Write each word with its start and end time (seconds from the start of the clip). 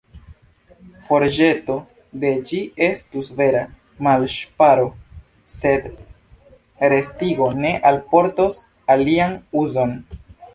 Forĵeto 1.07 1.73
de 2.23 2.31
ĝi 2.51 2.61
estus 2.85 3.29
vera 3.41 3.61
malŝparo, 4.07 4.87
sed 5.57 5.87
restigo 6.95 7.51
ne 7.61 7.75
alportos 7.93 8.61
alian 8.97 9.39
uzon. 9.65 9.95